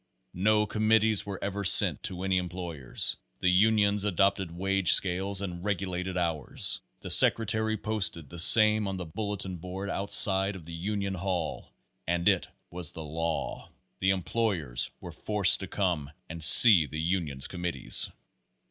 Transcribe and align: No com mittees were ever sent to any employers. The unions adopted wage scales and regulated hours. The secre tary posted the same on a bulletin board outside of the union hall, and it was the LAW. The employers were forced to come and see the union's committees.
No 0.33 0.65
com 0.65 0.89
mittees 0.89 1.27
were 1.27 1.37
ever 1.43 1.63
sent 1.63 2.01
to 2.01 2.23
any 2.23 2.39
employers. 2.39 3.17
The 3.39 3.51
unions 3.51 4.03
adopted 4.03 4.49
wage 4.49 4.93
scales 4.93 5.41
and 5.41 5.63
regulated 5.63 6.17
hours. 6.17 6.79
The 7.01 7.09
secre 7.09 7.45
tary 7.45 7.77
posted 7.77 8.27
the 8.27 8.39
same 8.39 8.87
on 8.87 8.99
a 8.99 9.05
bulletin 9.05 9.57
board 9.57 9.91
outside 9.91 10.55
of 10.55 10.65
the 10.65 10.73
union 10.73 11.13
hall, 11.13 11.71
and 12.07 12.27
it 12.27 12.47
was 12.71 12.93
the 12.93 13.03
LAW. 13.03 13.69
The 13.99 14.09
employers 14.09 14.89
were 15.01 15.11
forced 15.11 15.59
to 15.59 15.67
come 15.67 16.09
and 16.27 16.43
see 16.43 16.87
the 16.87 16.99
union's 16.99 17.47
committees. 17.47 18.09